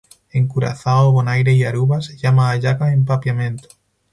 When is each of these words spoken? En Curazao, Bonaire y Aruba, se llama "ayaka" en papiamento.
En 0.31 0.47
Curazao, 0.47 1.11
Bonaire 1.11 1.53
y 1.53 1.63
Aruba, 1.63 2.01
se 2.01 2.17
llama 2.17 2.49
"ayaka" 2.49 2.91
en 2.91 3.05
papiamento. 3.05 3.67